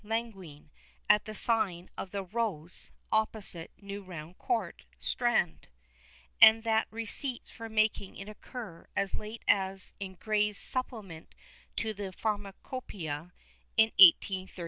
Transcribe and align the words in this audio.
Langwine, 0.03 0.71
at 1.07 1.25
the 1.25 1.35
sign 1.35 1.87
of 1.95 2.09
the 2.09 2.23
"Rose," 2.23 2.91
opposite 3.11 3.69
New 3.77 4.01
Round 4.03 4.35
Court, 4.35 4.83
Strand; 4.97 5.67
and 6.41 6.63
that 6.63 6.87
receipts 6.89 7.51
for 7.51 7.69
making 7.69 8.15
it 8.15 8.27
occur 8.27 8.87
as 8.95 9.13
late 9.13 9.43
as 9.47 9.93
in 9.99 10.15
Gray's 10.15 10.57
Supplement 10.57 11.35
to 11.75 11.93
the 11.93 12.11
Pharmacopœia, 12.13 13.31
in 13.77 13.91
1836. 13.99 14.59